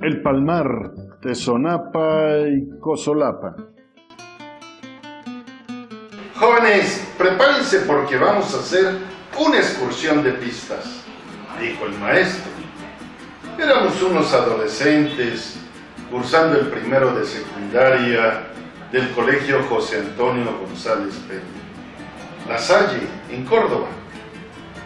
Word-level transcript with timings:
El 0.00 0.22
Palmar, 0.22 0.92
Tezonapa 1.20 2.38
y 2.48 2.78
Cosolapa. 2.78 3.56
Jóvenes, 6.36 7.14
prepárense 7.18 7.80
porque 7.80 8.16
vamos 8.16 8.54
a 8.54 8.58
hacer 8.58 8.96
una 9.36 9.56
excursión 9.56 10.22
de 10.22 10.34
pistas, 10.34 11.02
dijo 11.60 11.86
el 11.86 11.98
maestro. 11.98 12.52
Éramos 13.58 14.00
unos 14.00 14.32
adolescentes 14.32 15.58
cursando 16.12 16.60
el 16.60 16.68
primero 16.68 17.12
de 17.14 17.24
secundaria 17.24 18.44
del 18.92 19.10
Colegio 19.10 19.64
José 19.64 19.98
Antonio 19.98 20.58
González 20.64 21.16
Peña, 21.26 22.48
La 22.48 22.58
Salle, 22.58 23.00
en 23.32 23.44
Córdoba, 23.44 23.88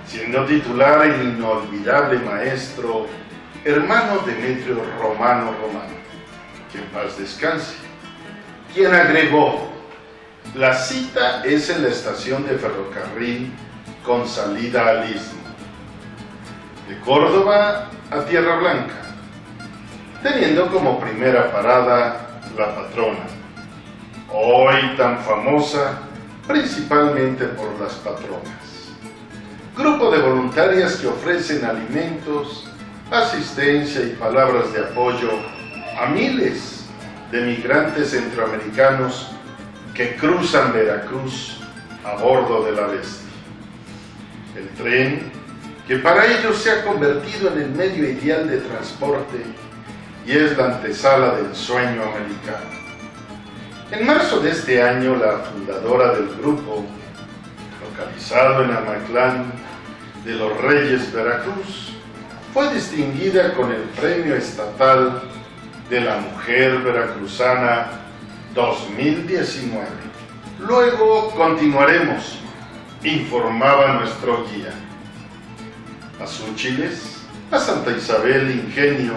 siendo 0.06 0.46
titular 0.46 1.06
el 1.06 1.34
inolvidable 1.36 2.18
maestro 2.20 3.06
hermano 3.64 4.20
Demetrio 4.26 4.82
Romano 5.00 5.52
Romano, 5.52 5.94
que 6.70 6.78
en 6.78 6.84
paz 6.86 7.16
descanse, 7.18 7.74
quien 8.74 8.92
agregó, 8.92 9.70
la 10.54 10.74
cita 10.74 11.42
es 11.44 11.70
en 11.70 11.82
la 11.82 11.88
estación 11.88 12.44
de 12.46 12.58
ferrocarril 12.58 13.52
con 14.04 14.26
salida 14.26 14.88
al 14.88 15.10
istmo, 15.10 15.40
de 16.88 16.98
Córdoba 17.00 17.88
a 18.10 18.24
Tierra 18.24 18.56
Blanca, 18.56 18.94
teniendo 20.22 20.66
como 20.68 20.98
primera 20.98 21.52
parada 21.52 22.40
la 22.56 22.74
patrona, 22.74 23.26
hoy 24.30 24.96
tan 24.96 25.18
famosa 25.20 26.00
principalmente 26.46 27.44
por 27.46 27.78
las 27.80 27.94
patronas. 27.94 28.90
Grupo 29.76 30.10
de 30.10 30.18
voluntarias 30.18 30.96
que 30.96 31.06
ofrecen 31.06 31.64
alimentos, 31.64 32.71
asistencia 33.12 34.02
y 34.02 34.16
palabras 34.18 34.72
de 34.72 34.80
apoyo 34.80 35.30
a 36.00 36.06
miles 36.06 36.86
de 37.30 37.42
migrantes 37.42 38.10
centroamericanos 38.10 39.28
que 39.94 40.16
cruzan 40.16 40.72
Veracruz 40.72 41.58
a 42.04 42.16
bordo 42.16 42.64
de 42.64 42.72
la 42.72 42.86
bestia. 42.86 43.28
El 44.56 44.68
tren, 44.70 45.32
que 45.86 45.96
para 45.96 46.26
ellos 46.26 46.56
se 46.56 46.70
ha 46.70 46.84
convertido 46.84 47.52
en 47.52 47.60
el 47.60 47.70
medio 47.70 48.08
ideal 48.08 48.48
de 48.48 48.58
transporte 48.58 49.44
y 50.26 50.32
es 50.32 50.56
la 50.56 50.76
antesala 50.76 51.34
del 51.34 51.54
sueño 51.54 52.02
americano. 52.02 52.82
En 53.90 54.06
marzo 54.06 54.40
de 54.40 54.50
este 54.50 54.82
año, 54.82 55.16
la 55.16 55.38
fundadora 55.38 56.14
del 56.14 56.28
grupo, 56.36 56.84
localizado 57.82 58.64
en 58.64 58.70
Amaclán 58.70 59.52
de 60.24 60.32
los 60.32 60.56
Reyes 60.62 61.12
Veracruz, 61.12 61.91
fue 62.52 62.72
distinguida 62.74 63.54
con 63.54 63.72
el 63.72 63.82
Premio 63.98 64.36
Estatal 64.36 65.22
de 65.88 66.00
la 66.02 66.18
Mujer 66.18 66.78
Veracruzana 66.78 67.86
2019. 68.54 69.86
Luego 70.58 71.30
continuaremos, 71.30 72.38
informaba 73.02 73.94
nuestro 73.94 74.44
guía. 74.48 74.72
A 76.22 76.26
Súchiles, 76.26 77.22
a 77.50 77.58
Santa 77.58 77.90
Isabel 77.92 78.50
Ingenio, 78.50 79.14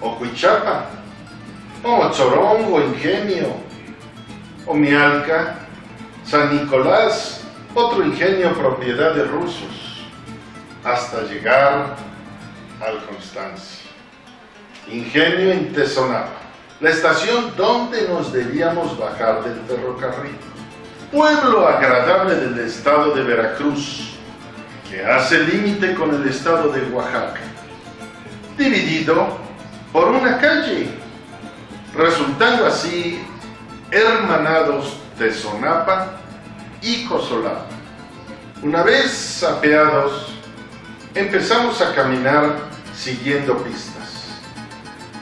o 0.00 0.16
Cuichapa, 0.16 0.86
o 1.82 2.10
Chorongo 2.10 2.80
Ingenio, 2.80 3.56
o 4.66 4.72
Mialca, 4.72 5.58
San 6.24 6.56
Nicolás, 6.56 7.44
otro 7.74 8.04
ingenio 8.04 8.54
propiedad 8.54 9.14
de 9.14 9.24
rusos, 9.24 10.06
hasta 10.82 11.22
llegar 11.24 12.13
al 12.86 13.04
Constancia. 13.06 13.90
Ingenio 14.90 15.52
en 15.52 15.72
Tezonapa, 15.72 16.40
la 16.80 16.90
estación 16.90 17.56
donde 17.56 18.06
nos 18.08 18.32
debíamos 18.32 18.98
bajar 18.98 19.42
del 19.42 19.60
ferrocarril. 19.66 20.36
Pueblo 21.10 21.66
agradable 21.66 22.34
del 22.34 22.58
estado 22.58 23.14
de 23.14 23.22
Veracruz, 23.22 24.16
que 24.90 25.04
hace 25.04 25.38
límite 25.40 25.94
con 25.94 26.14
el 26.14 26.28
estado 26.28 26.70
de 26.70 26.82
Oaxaca, 26.90 27.40
dividido 28.58 29.38
por 29.92 30.08
una 30.08 30.38
calle, 30.38 30.88
resultando 31.96 32.66
así 32.66 33.24
hermanados 33.90 34.98
Tezonapa 35.16 36.16
y 36.82 37.06
Cosolapa. 37.06 37.66
Una 38.62 38.82
vez 38.82 39.42
apeados, 39.42 40.34
empezamos 41.14 41.80
a 41.80 41.94
caminar 41.94 42.73
siguiendo 42.96 43.58
pistas. 43.58 44.40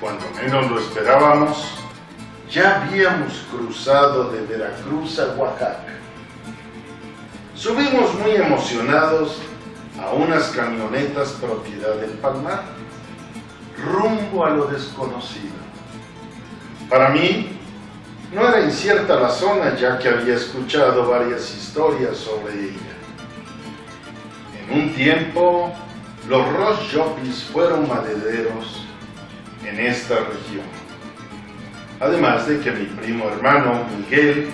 Cuando 0.01 0.25
menos 0.31 0.71
lo 0.71 0.79
esperábamos, 0.79 1.65
ya 2.51 2.83
habíamos 2.83 3.45
cruzado 3.51 4.31
de 4.31 4.43
Veracruz 4.43 5.19
a 5.19 5.35
Oaxaca. 5.37 5.95
Subimos 7.55 8.15
muy 8.19 8.33
emocionados 8.33 9.39
a 10.01 10.11
unas 10.13 10.51
camionetas 10.51 11.31
propiedad 11.41 11.95
del 11.97 12.11
Palmar, 12.13 12.63
rumbo 13.83 14.45
a 14.45 14.51
lo 14.51 14.67
desconocido. 14.67 15.63
Para 16.91 17.11
mí, 17.11 17.59
no 18.35 18.49
era 18.49 18.61
incierta 18.61 19.21
la 19.21 19.31
zona 19.31 19.77
ya 19.77 19.99
que 19.99 20.09
había 20.09 20.35
escuchado 20.35 21.09
varias 21.09 21.55
historias 21.55 22.17
sobre 22.17 22.53
ella. 22.53 22.93
En 24.59 24.81
un 24.81 24.95
tiempo, 24.95 25.73
los 26.29 26.53
Ross 26.53 26.79
Jopis 26.93 27.45
fueron 27.53 27.89
madereros 27.89 28.87
en 29.65 29.81
esta 29.81 30.15
región. 30.17 30.67
Además 32.01 32.47
de 32.47 32.61
que 32.61 32.71
mi 32.71 32.87
primo 32.87 33.29
hermano 33.29 33.85
Miguel, 33.97 34.51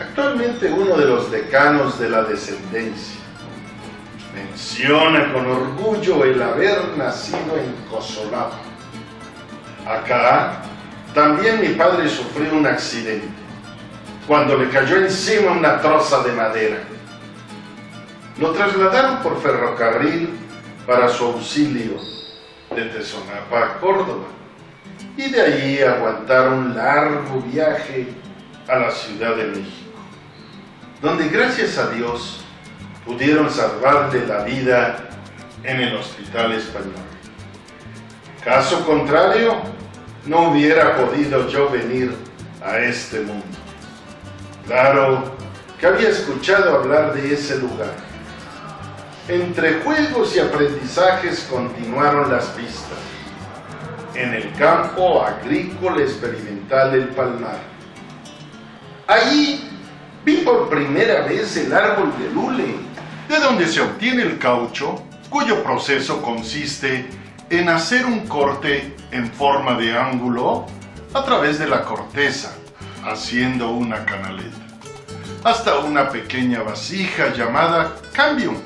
actualmente 0.00 0.70
uno 0.72 0.96
de 0.96 1.06
los 1.06 1.30
decanos 1.30 1.98
de 1.98 2.10
la 2.10 2.22
descendencia, 2.24 3.20
menciona 4.34 5.32
con 5.32 5.46
orgullo 5.46 6.24
el 6.24 6.42
haber 6.42 6.96
nacido 6.96 7.56
en 7.56 7.72
Cosolapa. 7.90 8.58
Acá 9.86 10.62
también 11.14 11.60
mi 11.60 11.68
padre 11.68 12.08
sufrió 12.08 12.54
un 12.54 12.66
accidente 12.66 13.28
cuando 14.26 14.58
le 14.58 14.68
cayó 14.68 14.96
encima 14.98 15.52
una 15.52 15.80
troza 15.80 16.22
de 16.22 16.32
madera. 16.32 16.78
Lo 18.38 18.52
trasladaron 18.52 19.22
por 19.22 19.40
ferrocarril 19.40 20.47
para 20.88 21.06
su 21.10 21.22
auxilio 21.26 22.00
de 22.74 22.84
Tezonapa 22.86 23.58
a 23.62 23.78
Córdoba 23.78 24.24
y 25.18 25.28
de 25.28 25.42
allí 25.42 25.82
aguantar 25.82 26.48
un 26.48 26.74
largo 26.74 27.42
viaje 27.42 28.08
a 28.66 28.78
la 28.78 28.90
Ciudad 28.90 29.36
de 29.36 29.48
México, 29.48 29.92
donde 31.02 31.28
gracias 31.28 31.76
a 31.76 31.90
Dios 31.90 32.42
pudieron 33.04 33.50
salvarle 33.50 34.26
la 34.26 34.44
vida 34.44 35.10
en 35.62 35.78
el 35.78 35.94
hospital 35.94 36.52
español. 36.52 36.94
Caso 38.42 38.86
contrario, 38.86 39.56
no 40.24 40.52
hubiera 40.52 40.96
podido 40.96 41.46
yo 41.48 41.68
venir 41.68 42.14
a 42.64 42.78
este 42.78 43.20
mundo. 43.20 43.44
Claro 44.66 45.36
que 45.78 45.86
había 45.86 46.08
escuchado 46.08 46.76
hablar 46.76 47.12
de 47.12 47.34
ese 47.34 47.58
lugar. 47.58 48.07
Entre 49.28 49.80
juegos 49.80 50.34
y 50.34 50.40
aprendizajes 50.40 51.46
continuaron 51.50 52.32
las 52.32 52.46
pistas. 52.46 52.98
En 54.14 54.32
el 54.32 54.50
campo 54.54 55.22
agrícola 55.22 56.00
experimental 56.00 56.92
del 56.92 57.08
Palmar. 57.08 57.58
Allí 59.06 59.68
vi 60.24 60.38
por 60.38 60.70
primera 60.70 61.26
vez 61.26 61.58
el 61.58 61.74
árbol 61.74 62.10
de 62.18 62.30
lule, 62.30 62.74
de 63.28 63.38
donde 63.38 63.66
se 63.66 63.82
obtiene 63.82 64.22
el 64.22 64.38
caucho, 64.38 65.04
cuyo 65.28 65.62
proceso 65.62 66.22
consiste 66.22 67.06
en 67.50 67.68
hacer 67.68 68.06
un 68.06 68.26
corte 68.28 68.96
en 69.10 69.30
forma 69.30 69.74
de 69.74 69.94
ángulo 69.94 70.64
a 71.12 71.22
través 71.22 71.58
de 71.58 71.68
la 71.68 71.84
corteza, 71.84 72.54
haciendo 73.04 73.72
una 73.72 74.06
canaleta, 74.06 74.56
hasta 75.44 75.80
una 75.80 76.08
pequeña 76.08 76.62
vasija 76.62 77.34
llamada 77.34 77.94
cambium 78.14 78.56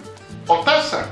o 0.53 0.61
taza, 0.65 1.07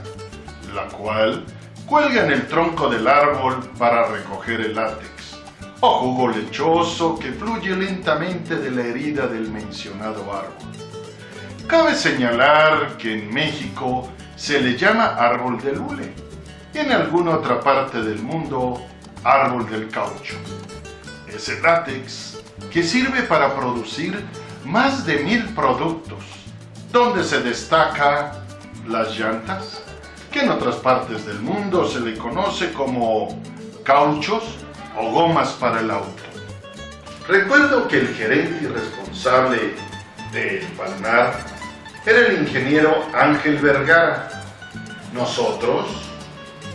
la 0.75 0.85
cual 0.89 1.45
cuelga 1.87 2.25
en 2.25 2.33
el 2.33 2.47
tronco 2.47 2.91
del 2.91 3.09
árbol 3.09 3.59
para 3.79 4.07
recoger 4.09 4.61
el 4.61 4.75
látex. 4.75 5.09
o 5.83 5.99
jugo 6.01 6.29
lechoso 6.29 7.19
que 7.19 7.33
fluye 7.33 7.75
lentamente 7.75 8.57
de 8.57 8.71
la 8.71 8.83
herida 8.83 9.27
del 9.27 9.51
mencionado 9.51 10.31
árbol. 10.31 10.53
Cabe 11.67 11.95
señalar 11.95 12.99
que 12.99 13.15
en 13.15 13.33
México 13.33 14.11
se 14.37 14.61
le 14.61 14.77
llama 14.77 15.07
árbol 15.17 15.59
del 15.63 15.79
hule 15.79 16.13
y 16.75 16.79
en 16.79 16.93
alguna 16.93 17.37
otra 17.37 17.61
parte 17.61 18.03
del 18.03 18.19
mundo 18.19 18.79
árbol 19.25 19.71
del 19.71 19.89
caucho. 19.89 20.37
Es 21.27 21.49
el 21.49 21.63
látex 21.63 22.43
que 22.71 22.83
sirve 22.83 23.23
para 23.23 23.55
producir 23.55 24.23
más 24.67 25.07
de 25.07 25.21
mil 25.21 25.47
productos, 25.55 26.23
donde 26.93 27.25
se 27.25 27.41
destaca 27.41 28.40
las 28.91 29.17
llantas, 29.19 29.83
que 30.33 30.41
en 30.41 30.51
otras 30.51 30.77
partes 30.77 31.27
del 31.27 31.41
mundo 31.41 31.89
se 31.89 32.01
le 32.01 32.17
conoce 32.17 32.73
como 32.73 33.41
cauchos 33.85 34.43
o 34.99 35.11
gomas 35.11 35.51
para 35.53 35.81
el 35.81 35.91
auto. 35.91 36.23
Recuerdo 37.29 37.87
que 37.87 37.99
el 37.99 38.09
gerente 38.15 38.65
y 38.65 38.67
responsable 38.67 39.75
de 40.33 40.67
Palmar 40.77 41.35
era 42.05 42.27
el 42.27 42.43
ingeniero 42.43 43.07
Ángel 43.15 43.59
Vergara. 43.59 44.29
Nosotros 45.13 45.87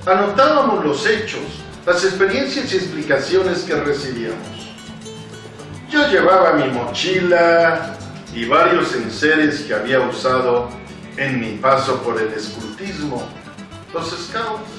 anotábamos 0.06 0.86
los 0.86 1.06
hechos, 1.08 1.42
las 1.86 2.04
experiencias 2.04 2.72
y 2.72 2.78
explicaciones 2.78 3.64
que 3.64 3.76
recibíamos. 3.76 4.70
Yo 5.90 6.08
llevaba 6.08 6.54
mi 6.54 6.70
mochila 6.72 7.96
y 8.34 8.46
varios 8.46 8.94
enseres 8.96 9.62
que 9.62 9.74
había 9.74 10.00
usado 10.02 10.70
en 11.18 11.40
mi 11.40 11.58
paso 11.58 12.02
por 12.02 12.22
el 12.22 12.34
escultismo, 12.34 13.28
los 13.94 14.10
scouts. 14.10 14.70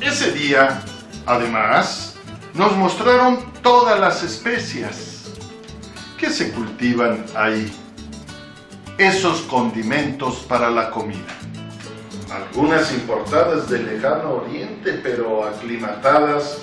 Ese 0.00 0.32
día, 0.32 0.82
además, 1.26 2.14
nos 2.54 2.76
mostraron 2.76 3.52
todas 3.62 3.98
las 3.98 4.22
especias 4.22 5.24
que 6.18 6.30
se 6.30 6.52
cultivan 6.52 7.24
ahí, 7.34 7.72
esos 8.98 9.42
condimentos 9.42 10.44
para 10.48 10.70
la 10.70 10.90
comida. 10.90 11.34
Algunas 12.30 12.92
importadas 12.92 13.70
del 13.70 13.86
lejano 13.86 14.34
oriente, 14.34 15.00
pero 15.02 15.44
aclimatadas 15.44 16.58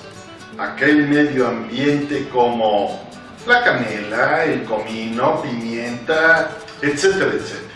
a 0.58 0.74
aquel 0.74 1.08
medio 1.08 1.48
ambiente 1.48 2.30
como 2.30 3.02
la 3.48 3.64
canela, 3.64 4.44
el 4.44 4.64
comino, 4.64 5.42
pimienta, 5.42 6.52
etcétera, 6.82 7.32
etcétera. 7.34 7.75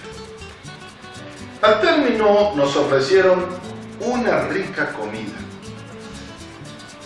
Al 1.69 1.81
término 1.81 2.53
nos 2.55 2.75
ofrecieron 2.75 3.45
una 3.99 4.45
rica 4.45 4.91
comida. 4.91 5.37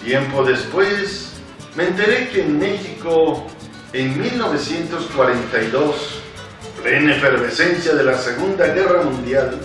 Tiempo 0.01 0.45
después 0.45 1.33
me 1.75 1.87
enteré 1.87 2.29
que 2.29 2.43
en 2.43 2.59
México, 2.59 3.45
en 3.91 4.21
1942, 4.21 6.21
plena 6.81 7.13
efervescencia 7.13 7.93
de 7.93 8.05
la 8.05 8.17
Segunda 8.17 8.67
Guerra 8.67 9.03
Mundial, 9.03 9.59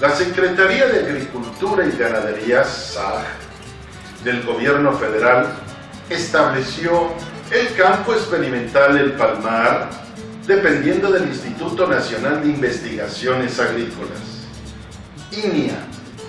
la 0.00 0.14
Secretaría 0.14 0.86
de 0.86 1.00
Agricultura 1.00 1.84
y 1.84 1.98
Ganadería, 1.98 2.62
SAG, 2.62 3.24
del 4.22 4.44
gobierno 4.44 4.92
federal, 4.92 5.48
estableció 6.08 7.08
el 7.50 7.74
campo 7.74 8.12
experimental 8.12 8.98
El 8.98 9.14
Palmar, 9.14 9.90
dependiendo 10.46 11.10
del 11.10 11.28
Instituto 11.28 11.86
Nacional 11.86 12.42
de 12.42 12.50
Investigaciones 12.50 13.58
Agrícolas, 13.60 14.48
INIA, 15.30 15.86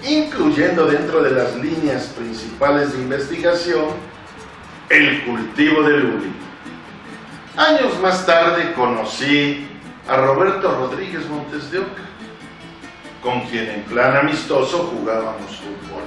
incluyendo 0.08 0.86
dentro 0.86 1.22
de 1.24 1.32
las 1.32 1.56
líneas 1.56 2.14
principales 2.18 2.94
de 2.94 3.02
investigación 3.02 3.86
el 4.90 5.24
cultivo 5.24 5.84
del 5.84 6.06
uli. 6.06 6.34
Años 7.58 8.00
más 8.02 8.26
tarde 8.26 8.74
conocí 8.74 9.68
a 10.08 10.18
Roberto 10.18 10.72
Rodríguez 10.72 11.28
Montes 11.28 11.72
de 11.72 11.80
Oca, 11.80 12.04
con 13.22 13.42
quien 13.48 13.70
en 13.70 13.84
plan 13.84 14.18
amistoso 14.18 14.92
jugábamos 14.94 15.58
fútbol. 15.58 16.04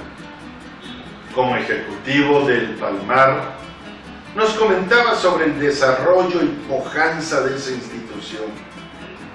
Como 1.33 1.55
ejecutivo 1.55 2.41
del 2.47 2.75
Palmar, 2.75 3.57
nos 4.37 4.51
comentaba 4.51 5.15
sobre 5.15 5.45
el 5.45 5.59
desarrollo 5.59 6.43
y 6.43 6.49
pujanza 6.69 7.41
de 7.41 7.55
esa 7.55 7.71
institución, 7.71 8.43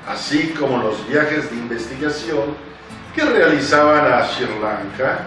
así 0.06 0.54
como 0.56 0.78
los 0.78 1.08
viajes 1.08 1.50
de 1.50 1.56
investigación 1.56 2.54
que 3.12 3.24
realizaban 3.24 4.12
a 4.12 4.24
Sri 4.24 4.46
Lanka, 4.62 5.26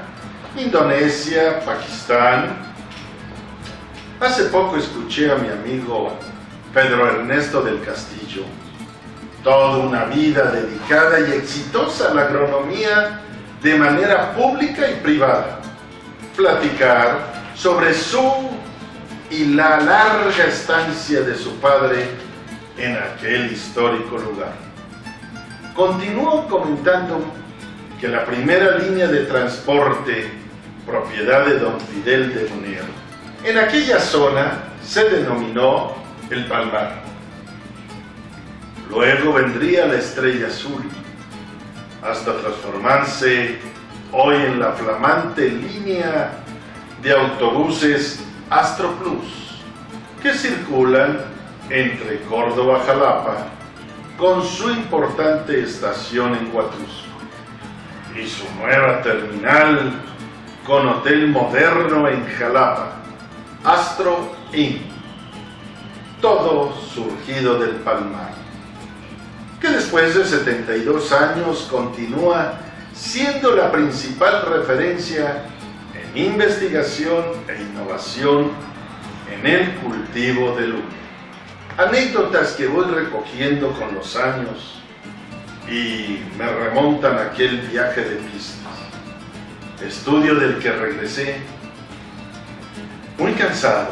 Indonesia, 0.57 1.59
Pakistán. 1.65 2.55
Hace 4.21 4.45
poco 4.45 4.77
escuché 4.77 5.29
a 5.29 5.35
mi 5.35 5.49
amigo 5.49 6.17
Pedro 6.73 7.09
Ernesto 7.09 7.61
del 7.61 7.83
Castillo, 7.83 8.43
toda 9.43 9.79
una 9.79 10.05
vida 10.05 10.51
dedicada 10.51 11.19
y 11.19 11.33
exitosa 11.33 12.11
a 12.11 12.13
la 12.13 12.21
agronomía 12.21 13.19
de 13.61 13.77
manera 13.77 14.33
pública 14.35 14.89
y 14.89 15.01
privada, 15.01 15.59
platicar 16.33 17.33
sobre 17.55 17.93
su 17.93 18.54
y 19.29 19.45
la 19.45 19.79
larga 19.79 20.45
estancia 20.45 21.21
de 21.21 21.35
su 21.35 21.55
padre 21.55 22.07
en 22.77 22.95
aquel 22.97 23.51
histórico 23.51 24.17
lugar. 24.17 24.53
Continuó 25.75 26.47
comentando 26.47 27.23
que 27.99 28.07
la 28.07 28.25
primera 28.25 28.77
línea 28.77 29.07
de 29.07 29.21
transporte, 29.25 30.29
propiedad 30.85 31.45
de 31.45 31.59
don 31.59 31.79
Fidel 31.79 32.33
de 32.33 32.49
Munir, 32.49 32.83
en 33.43 33.57
aquella 33.57 33.99
zona 33.99 34.63
se 34.83 35.09
denominó 35.09 35.95
el 36.29 36.45
Palmar. 36.45 37.03
Luego 38.89 39.33
vendría 39.33 39.87
la 39.87 39.95
Estrella 39.95 40.47
Azul, 40.47 40.83
hasta 42.03 42.37
transformarse 42.37 43.57
hoy 44.11 44.35
en 44.35 44.59
la 44.59 44.73
flamante 44.73 45.49
línea 45.49 46.31
de 47.01 47.11
autobuses 47.11 48.19
Astro 48.55 48.93
Plus, 48.93 49.59
que 50.23 50.33
circulan 50.33 51.19
entre 51.69 52.21
Córdoba-Jalapa 52.21 53.47
con 54.17 54.45
su 54.45 54.69
importante 54.71 55.61
estación 55.61 56.35
en 56.35 56.55
Huatusco 56.55 57.09
y 58.17 58.25
su 58.25 58.45
nueva 58.57 59.01
terminal 59.01 59.91
con 60.65 60.87
hotel 60.87 61.27
moderno 61.27 62.07
en 62.07 62.25
Jalapa, 62.25 62.93
Astro 63.65 64.33
Inn, 64.53 64.83
todo 66.21 66.73
surgido 66.93 67.59
del 67.59 67.75
Palmar, 67.81 68.35
que 69.59 69.67
después 69.67 70.15
de 70.15 70.23
72 70.23 71.11
años 71.11 71.67
continúa 71.69 72.53
siendo 72.93 73.53
la 73.53 73.69
principal 73.69 74.43
referencia 74.43 75.43
investigación 76.15 77.23
e 77.47 77.61
innovación 77.61 78.51
en 79.31 79.45
el 79.45 79.75
cultivo 79.75 80.55
del 80.55 80.75
humo. 80.75 80.83
Anécdotas 81.77 82.53
que 82.53 82.67
voy 82.67 82.85
recogiendo 82.85 83.71
con 83.71 83.93
los 83.93 84.15
años 84.15 84.81
y 85.69 86.21
me 86.37 86.47
remontan 86.47 87.17
a 87.17 87.21
aquel 87.23 87.59
viaje 87.61 88.01
de 88.01 88.15
pistas. 88.15 88.61
Estudio 89.85 90.35
del 90.35 90.57
que 90.59 90.71
regresé 90.71 91.37
muy 93.17 93.33
cansado, 93.33 93.89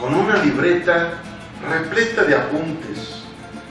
con 0.00 0.14
una 0.14 0.42
libreta 0.42 1.20
repleta 1.68 2.24
de 2.24 2.34
apuntes, 2.34 3.22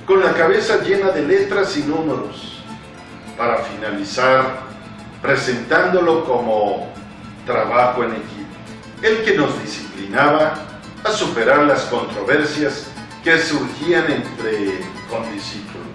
con 0.05 0.19
la 0.23 0.33
cabeza 0.33 0.83
llena 0.83 1.09
de 1.09 1.23
letras 1.23 1.75
y 1.77 1.83
números, 1.83 2.61
para 3.35 3.57
finalizar 3.57 4.69
presentándolo 5.21 6.25
como 6.25 6.91
trabajo 7.45 8.03
en 8.03 8.11
equipo, 8.11 8.49
el 9.01 9.23
que 9.23 9.37
nos 9.37 9.61
disciplinaba 9.61 10.53
a 11.03 11.11
superar 11.11 11.63
las 11.63 11.83
controversias 11.83 12.87
que 13.23 13.37
surgían 13.39 14.11
entre 14.11 14.79
condiscípulos. 15.09 15.87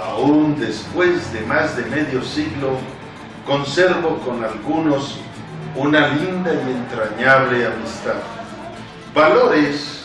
Aún 0.00 0.58
después 0.58 1.32
de 1.32 1.40
más 1.42 1.76
de 1.76 1.84
medio 1.86 2.22
siglo, 2.22 2.78
conservo 3.46 4.18
con 4.20 4.44
algunos 4.44 5.18
una 5.74 6.08
linda 6.08 6.52
y 6.52 6.70
entrañable 6.70 7.66
amistad. 7.66 8.14
Valores 9.14 10.04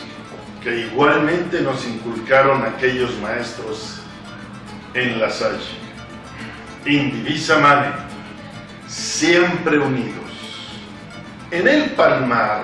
que 0.63 0.81
igualmente 0.81 1.61
nos 1.61 1.85
inculcaron 1.85 2.63
aquellos 2.63 3.17
maestros 3.19 3.99
en 4.93 5.19
la 5.19 5.29
Salle. 5.29 5.83
Indivisa 6.85 7.59
Mane 7.59 8.12
siempre 8.93 9.79
unidos. 9.79 10.13
En 11.49 11.67
el 11.67 11.91
Palmar 11.91 12.63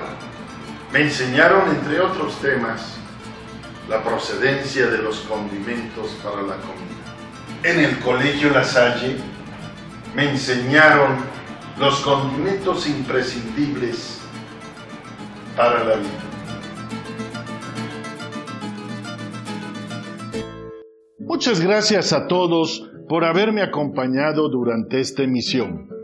me 0.92 1.02
enseñaron, 1.02 1.68
entre 1.70 2.00
otros 2.00 2.40
temas, 2.40 2.96
la 3.88 4.02
procedencia 4.02 4.86
de 4.86 4.98
los 4.98 5.20
condimentos 5.20 6.16
para 6.22 6.42
la 6.42 6.56
comida. 6.56 7.64
En 7.64 7.80
el 7.80 7.98
Colegio 7.98 8.50
La 8.50 8.62
Salle 8.62 9.16
me 10.14 10.30
enseñaron 10.30 11.16
los 11.78 12.00
condimentos 12.00 12.88
imprescindibles 12.88 14.20
para 15.56 15.82
la 15.82 15.96
vida. 15.96 16.10
Muchas 21.18 21.60
gracias 21.60 22.12
a 22.12 22.28
todos 22.28 22.88
por 23.08 23.24
haberme 23.24 23.62
acompañado 23.62 24.48
durante 24.48 25.00
esta 25.00 25.22
emisión. 25.24 25.99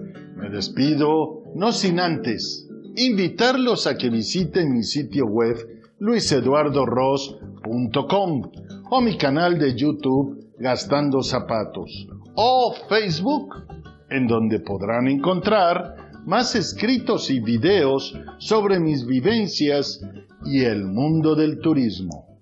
Me 0.46 0.52
despido, 0.52 1.42
no 1.56 1.72
sin 1.72 1.98
antes, 1.98 2.68
invitarlos 2.94 3.88
a 3.88 3.98
que 3.98 4.10
visiten 4.10 4.72
mi 4.72 4.84
sitio 4.84 5.26
web 5.26 5.56
luiseduardoros.com 5.98 8.50
o 8.88 9.00
mi 9.00 9.18
canal 9.18 9.58
de 9.58 9.74
YouTube 9.74 10.52
Gastando 10.56 11.24
Zapatos 11.24 12.06
o 12.36 12.72
Facebook, 12.88 13.56
en 14.08 14.28
donde 14.28 14.60
podrán 14.60 15.08
encontrar 15.08 16.12
más 16.24 16.54
escritos 16.54 17.28
y 17.28 17.40
videos 17.40 18.16
sobre 18.38 18.78
mis 18.78 19.04
vivencias 19.04 20.00
y 20.44 20.60
el 20.60 20.84
mundo 20.84 21.34
del 21.34 21.58
turismo. 21.58 22.35